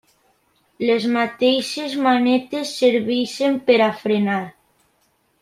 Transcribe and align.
Les 0.89 1.03
mateixes 1.17 1.93
manetes 2.07 2.73
serveixen 2.81 3.61
per 3.69 3.79
a 3.91 3.93
frenar. 4.01 4.41